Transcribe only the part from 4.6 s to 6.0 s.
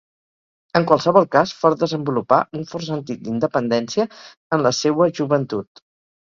la seua joventut.